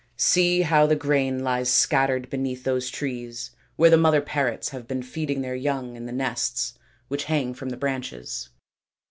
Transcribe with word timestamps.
See 0.17 0.61
how 0.63 0.87
the 0.87 0.95
grain 0.95 1.43
lies 1.43 1.71
scattered 1.71 2.27
beneath 2.31 2.63
those 2.63 2.89
trees 2.89 3.51
where 3.75 3.91
the 3.91 3.97
mother 3.99 4.19
parrots 4.19 4.69
have 4.69 4.87
been 4.87 5.03
feeding 5.03 5.41
their 5.41 5.53
young 5.53 5.95
in 5.95 6.07
the 6.07 6.11
nests 6.11 6.73
which 7.07 7.25
hang 7.25 7.53
from 7.53 7.69
the 7.69 7.77
branches. 7.77 8.49